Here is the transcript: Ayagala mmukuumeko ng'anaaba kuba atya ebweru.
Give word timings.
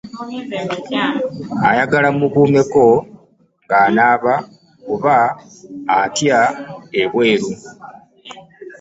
Ayagala 1.69 2.07
mmukuumeko 2.13 2.85
ng'anaaba 3.63 4.35
kuba 4.83 5.15
atya 5.99 6.39
ebweru. 7.01 7.49